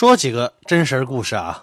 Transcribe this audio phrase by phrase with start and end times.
[0.00, 1.62] 说几个真实故事啊。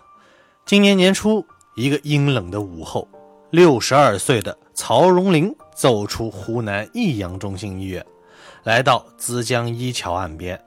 [0.64, 1.44] 今年年初，
[1.74, 3.08] 一个阴冷的午后，
[3.50, 8.06] 六十二岁的曹荣林走出湖南益阳中心医院，
[8.62, 10.64] 来到资江一桥岸边。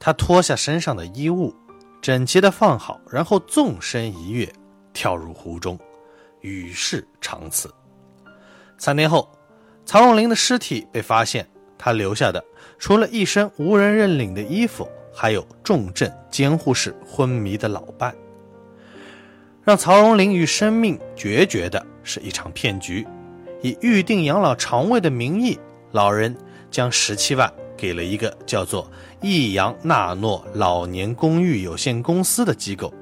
[0.00, 1.54] 他脱下身上的衣物，
[2.02, 4.52] 整齐地放好，然后纵身一跃，
[4.92, 5.78] 跳入湖中，
[6.40, 7.72] 与世长辞。
[8.78, 9.30] 三天后，
[9.84, 11.48] 曹荣林的尸体被发现，
[11.78, 12.44] 他留下的
[12.80, 14.88] 除了一身无人认领的衣服。
[15.18, 18.14] 还有重症监护室昏迷的老伴，
[19.64, 23.06] 让曹荣林与生命决绝的是一场骗局。
[23.62, 25.58] 以预定养老床位的名义，
[25.92, 26.36] 老人
[26.70, 28.90] 将十七万给了一个叫做
[29.22, 32.92] 益阳纳诺老年公寓有限公司的机构。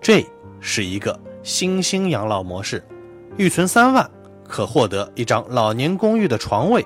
[0.00, 0.24] 这
[0.60, 2.82] 是一个新兴养老模式，
[3.36, 4.10] 预存三万
[4.48, 6.82] 可获得一张老年公寓的床位，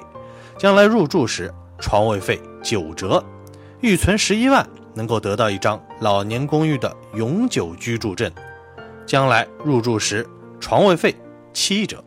[0.58, 3.24] 将来入住时床位费九折。
[3.80, 8.30] 预存十一万，能够得到一张老年公寓的永久居住证，
[9.06, 10.26] 将来入住时
[10.58, 11.14] 床位费
[11.52, 12.02] 七折。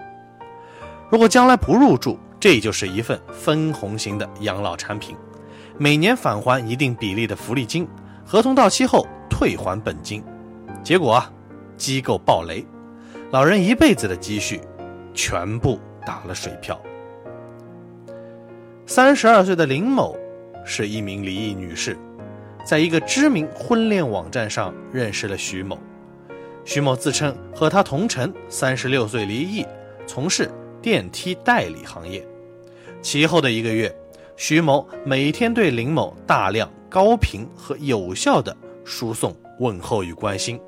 [1.09, 5.15] 如果将来不入住，这就是一份分红型的养老产品，
[5.77, 7.87] 每年返还一定比例的福利金，
[8.25, 10.21] 合同到期后退还本金。
[10.83, 11.31] 结果啊，
[11.77, 12.65] 机构暴雷，
[13.29, 14.59] 老人一辈子的积蓄
[15.13, 16.77] 全部打了水漂。
[18.85, 20.17] 三十二岁的林某。
[20.65, 21.97] 是一名离异女士，
[22.65, 25.77] 在一个知名婚恋网站上认识了徐某。
[26.63, 29.65] 徐某自称和他同城，三十六岁离异，
[30.05, 30.49] 从事
[30.81, 32.25] 电梯代理行业。
[33.01, 33.93] 其后的一个月，
[34.37, 40.59] 徐某每天对林某大量、高频和有效的输送问候与关心。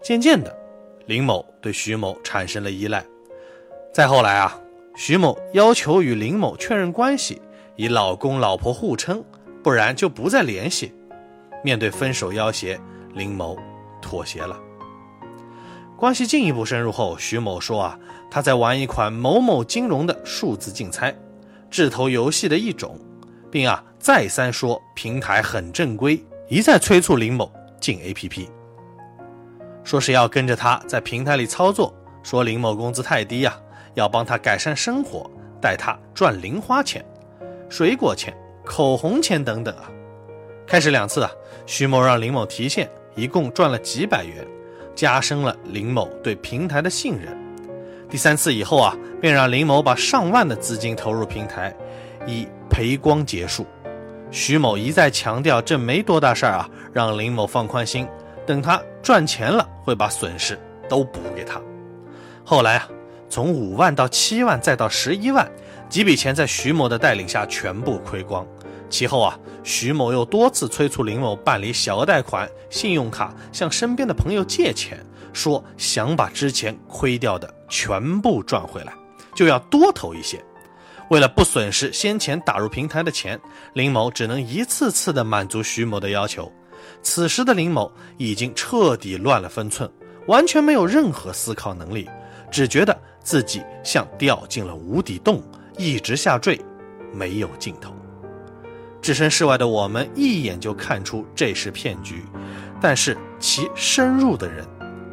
[0.00, 0.56] 渐渐的，
[1.04, 3.04] 林某对徐某产生了依赖。
[3.92, 4.58] 再后来啊，
[4.96, 7.40] 徐某要求与林某确认关系。
[7.76, 9.24] 以老公老婆互称，
[9.62, 10.94] 不然就不再联系。
[11.64, 12.78] 面对分手要挟，
[13.14, 13.56] 林某
[14.00, 14.58] 妥协了。
[15.96, 21.14] 关系进一步深入后，徐某说：“啊，他在玩一款某某金融的数字竞猜，
[21.70, 22.98] 智投游戏的一种，
[23.50, 28.48] 并啊再三说平台很正规，一再催促林某进 APP，
[29.84, 31.94] 说是要跟着他在平台里操作，
[32.24, 33.56] 说林某工资太低呀，
[33.94, 35.30] 要帮他改善生活，
[35.60, 37.04] 带他赚零花钱。”
[37.72, 39.90] 水果钱、口红钱等等啊，
[40.66, 41.30] 开始两次啊，
[41.64, 44.46] 徐某让林某提现，一共赚了几百元，
[44.94, 47.34] 加深了林某对平台的信任。
[48.10, 51.74] 第三次以后啊，便让林某把上万的资金投入平台，
[52.26, 53.64] 以赔光结束。
[54.30, 58.06] 徐某一再强调这没多大事儿啊，让林某放宽心，
[58.44, 61.58] 等他赚钱了会把损失都补给他。
[62.44, 62.86] 后来啊，
[63.30, 65.50] 从五万到七万再到十一万。
[65.92, 68.46] 几笔钱在徐某的带领下全部亏光，
[68.88, 75.04] 其后啊，徐某又多次催促林某办理小额贷款、信用卡，向身边的朋友借钱，
[75.34, 78.94] 说想把之前亏掉的全部赚回来，
[79.34, 80.42] 就要多投一些。
[81.10, 83.38] 为了不损失先前打入平台的钱，
[83.74, 86.50] 林某只能一次次的满足徐某的要求。
[87.02, 89.86] 此时的林某已经彻底乱了分寸，
[90.26, 92.08] 完全没有任何思考能力，
[92.50, 95.42] 只觉得自己像掉进了无底洞。
[95.76, 96.60] 一直下坠，
[97.12, 97.94] 没有尽头。
[99.00, 102.24] 置身事外的我们一眼就看出这是骗局，
[102.80, 104.64] 但是其深入的人，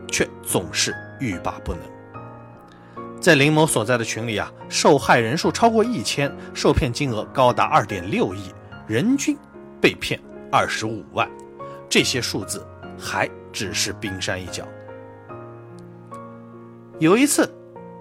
[0.08, 1.81] 却总是欲罢不能。
[3.19, 8.53] 在林某所在的群里啊，受害人数超过一千，受骗金额高达二点六亿，
[8.88, 9.36] 人均
[9.81, 10.19] 被骗
[10.52, 11.28] 二十五万。
[11.90, 12.66] 这些数字
[12.98, 14.64] 还只是冰山一角。
[17.00, 17.52] 有一次。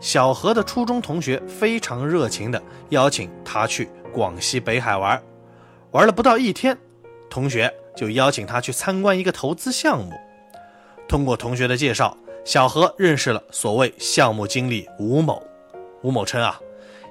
[0.01, 5.21] 小何的初中同学非常热情地邀请他去广西北海玩，
[5.91, 6.79] 玩了不到一天，
[7.29, 10.13] 同学就邀请他去参观一个投资项目。
[11.09, 15.43] 通过同学的介绍，小何认识了所谓项目经理吴某。
[16.03, 16.61] 吴某称啊，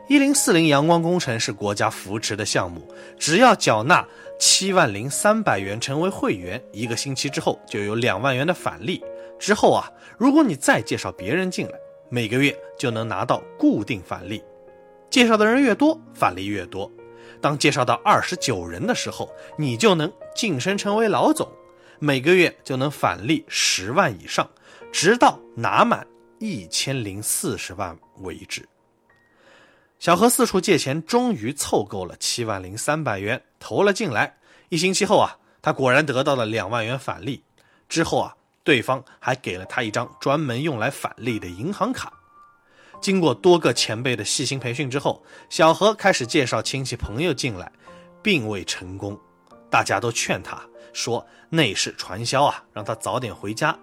[0.08, 2.88] 一零四零阳光工程是国家扶持的项目，
[3.20, 4.08] 只要缴纳
[4.40, 9.04] 七万零三百元成为会员，一个星期之后就有两万元的返利。
[9.38, 11.74] 之后啊，如果你再介绍别人进来。
[12.10, 14.42] 每个月就能拿到固定返利，
[15.10, 16.90] 介绍的人越多，返利越多。
[17.42, 21.52] 当介绍到二十九人的时候，你就能晋升成为老总，
[22.00, 24.50] 每个月就能返利十万以上，
[24.92, 26.08] 直到拿满
[26.40, 28.68] 一千零四十万为止。
[30.00, 34.38] 小何四处借钱，终于凑够了七万零三百元，投了进来。
[34.70, 37.44] 一星期后啊，他果然得到了两万元返利。
[37.90, 38.36] 之后啊。
[38.68, 42.12] 对方还给了他一张专门用来返利的银行卡。
[43.00, 47.72] 经过多个前辈的细心培训之后，小何开始介绍亲戚朋友进来，
[48.22, 49.18] 并未成功。
[49.70, 50.60] 大家都劝他
[50.92, 53.74] 说那是传销啊，让他早点回家。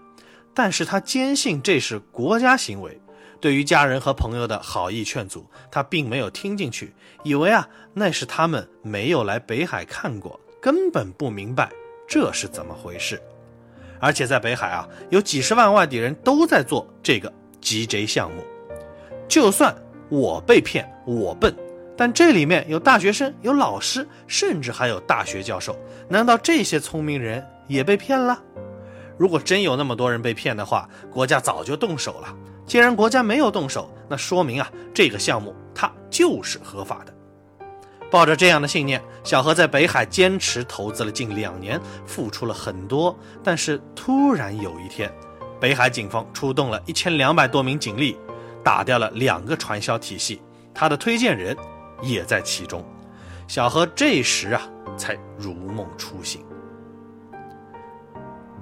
[0.52, 3.00] 但是他坚信这是国家行为，
[3.40, 11.72] 对于家人和朋友的好意劝阻，他并没有听进去，以为啊那是他们没有来北海看过，根本不明白
[12.06, 13.18] 这是怎么回事。
[14.04, 18.44] 而且在北海啊，有几十万外地人都在做这个 GJ 项目。
[19.26, 19.74] 就算
[20.10, 21.54] 我被骗，我笨，
[21.96, 25.74] 但这里面有大学生，有老师，甚至还有大学教授，
[26.06, 28.38] 难道这些聪明人也被骗了？
[29.16, 32.28] 如果真有那么多人被骗的话，国家早就动手了。
[32.66, 37.13] 既然国家没有动手，那说明啊，这个项目它就是合法的。
[38.14, 43.18] 抱着这样的信念，小何在北海坚持投资了近两年，付出了很多。
[43.42, 45.12] 但是突然有一天，
[45.60, 48.16] 北海警方出动了一千两百多名警力，
[48.62, 50.40] 打掉了两个传销体系，
[50.72, 51.56] 他的推荐人
[52.02, 52.84] 也在其中。
[53.48, 54.62] 小何这时啊，
[54.96, 56.40] 才如梦初醒。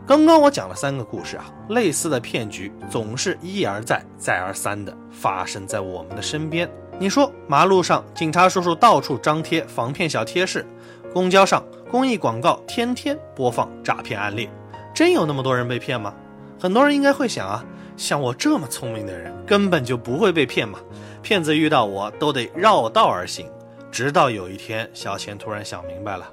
[0.06, 6.66] 刚刚我讲了三个故事啊，类似的骗局总是一而再、再而三的发生在我们的身边。
[7.02, 10.64] 你说马路上警察叔叔到处张贴防骗小贴士，
[11.12, 11.60] 公交上
[11.90, 14.48] 公益广告天天播放诈骗案例，
[14.94, 16.14] 真有那么多人被骗吗？
[16.60, 17.64] 很多人应该会想啊，
[17.96, 20.78] 像我这么聪明的人根本就不会被骗嘛，
[21.22, 23.50] 骗子遇到我都得绕道而行。
[23.90, 26.30] 直到有一天，小钱突然想明白了，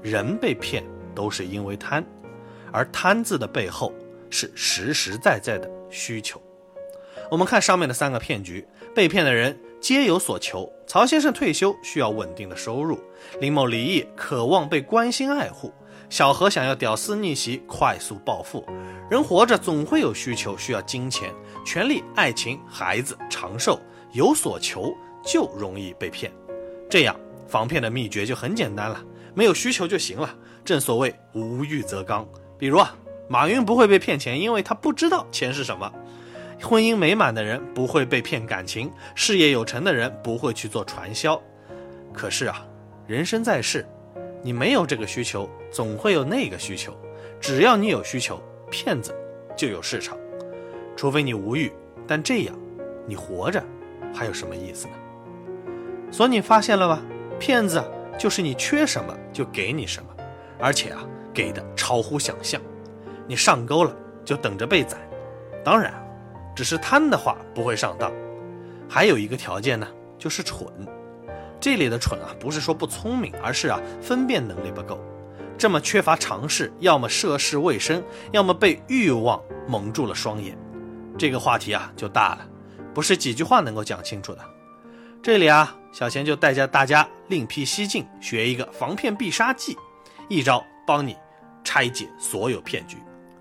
[0.00, 2.04] 人被骗都是因为贪。
[2.70, 3.92] 而贪字的背后
[4.30, 6.40] 是实实在在的需求。
[7.32, 8.64] 我们看上面的三个骗局，
[8.94, 10.72] 被骗的人皆有所求。
[10.86, 12.98] 曹先生退休需要稳定的收入，
[13.38, 15.70] 林某离异渴望被关心爱护，
[16.08, 18.64] 小何想要屌丝逆袭快速暴富。
[19.10, 21.30] 人活着总会有需求，需要金钱、
[21.66, 23.78] 权利、爱情、孩子、长寿，
[24.12, 24.90] 有所求
[25.22, 26.32] 就容易被骗。
[26.88, 27.14] 这样
[27.46, 29.04] 防骗的秘诀就很简单了，
[29.34, 30.34] 没有需求就行了。
[30.64, 32.26] 正所谓无欲则刚。
[32.56, 32.96] 比如啊，
[33.28, 35.92] 马云不会被骗钱，因为他不知道钱是什么；
[36.64, 41.40] 婚姻美满的人不会被骗感情，事业有成的人不会去做传销。
[42.12, 42.66] 可是啊，
[43.06, 43.86] 人生在世，
[44.42, 46.96] 你没有这个需求，总会有那个需求。
[47.40, 49.14] 只要你有需求，骗子
[49.56, 50.16] 就有市场。
[50.96, 51.70] 除非你无欲，
[52.06, 52.58] 但这样，
[53.06, 53.62] 你活着
[54.14, 54.94] 还有什么意思呢？
[56.10, 57.02] 所以你发现了吧？
[57.38, 57.82] 骗子
[58.18, 60.08] 就是你缺什么就给你什么，
[60.58, 61.04] 而且啊。
[61.34, 62.62] 给的超乎想象，
[63.26, 63.92] 你上钩了
[64.24, 64.96] 就等着被宰。
[65.64, 65.92] 当然，
[66.54, 68.12] 只是贪的话不会上当。
[68.88, 69.86] 还有一个条件呢，
[70.18, 70.66] 就是蠢。
[71.60, 74.98] 这里的蠢啊，不是说不聪明，而是啊分辨能力不够。
[75.56, 80.58] 这么缺乏常识，要么涉世未深，要么被欲望蒙住了双眼。
[81.16, 82.46] 这个话题啊就大了，
[82.92, 84.40] 不是几句话能够讲清楚的。
[85.22, 89.76] 这里啊，小贤就带着大家另辟蹊径，学一个防骗必杀技，
[90.28, 91.16] 一招帮你。
[91.66, 92.98] 拆解所有骗局，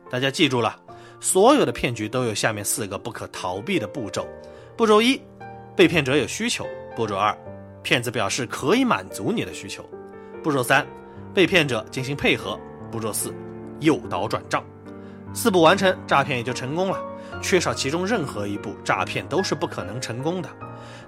[0.10, 0.80] 大家记住了，
[1.24, 4.28] 所有的骗局都有下面四个不可逃避的步骤。
[4.76, 5.22] 步骤一，
[5.74, 6.66] 被骗者有需求；
[6.98, 7.34] 步骤二，
[7.82, 9.84] 骗子表示可以满足你的需求；
[10.44, 10.86] 步骤三，
[11.34, 12.60] 被骗者进行配合；
[12.92, 13.34] 步骤四，
[13.80, 14.62] 诱导转账。
[15.34, 17.02] 四步完成，诈骗也就成功了。
[17.42, 20.50] 缺少其中任何一步，诈骗都是不可能成功的。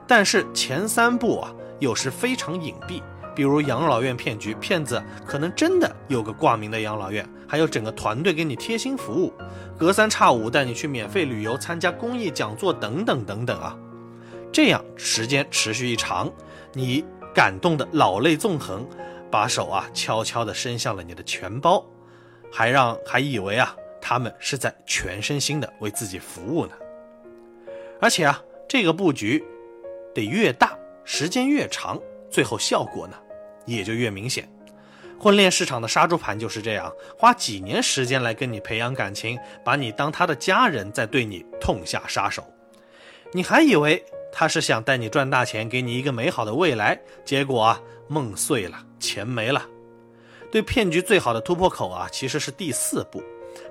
[0.07, 3.03] 但是前三步啊，有时非常隐蔽。
[3.35, 9.33] 比如养老院骗局，骗子可能真的有个挂名的养老院，还有整个团队给你贴心服务，
[9.77, 13.77] 隔三差五带你去免费旅游、参加公益讲座等等等等啊。
[14.51, 16.31] 这样时间持续一长，
[16.73, 18.87] 你感动的老泪纵横，
[19.29, 21.85] 把手啊悄悄地伸向了你的钱包，
[22.49, 26.71] 还让还以为啊他们是在全身心的为自己服务呢。
[27.99, 29.43] 而且啊这个布局
[30.13, 31.99] 得越大，时间越长，
[32.29, 33.17] 最后效果呢？
[33.65, 34.47] 也就越明显，
[35.19, 42.43] 婚恋市场的杀猪盘就是这样，花几年时间来跟你培养感情，把你当他的家人，再对你痛下杀手。
[43.31, 49.65] 你还以为他是想带你赚大钱，给你一个美好的未来，结果啊，梦碎了，钱没了。
[50.51, 53.23] 对骗局最好的突破口啊，其实是第四步。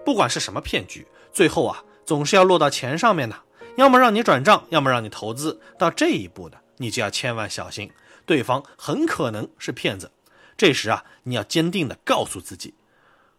[0.05, 3.37] 不管是什么骗局，最后啊，总是要落到钱上面的，
[3.77, 5.59] 要么让你转账，要么让你投资。
[5.79, 7.91] 到这一步呢，你就要千万小心。
[8.27, 10.11] 对方很可能是骗子，
[10.57, 12.75] 这时啊，你要坚定的告诉自己，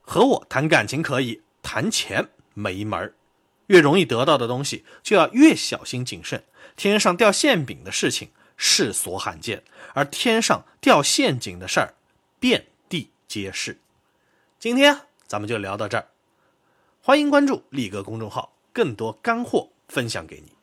[0.01, 3.15] 和我谈感情可以，谈钱没门儿。
[3.67, 6.43] 越容易得到的东西，就要越小心谨慎。
[6.75, 9.63] 天上掉馅饼的事情世所罕见，
[9.93, 11.95] 而天上掉陷阱的事儿
[12.39, 13.79] 遍地皆是。
[14.59, 16.07] 今天咱们就聊到这儿，
[17.01, 20.54] 欢迎关注力哥公众号，更多干货分享给你。